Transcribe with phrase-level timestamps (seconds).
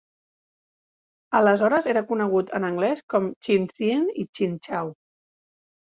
[1.41, 4.95] Aleshores era conegut en anglès com Chinhsien i Chinchow.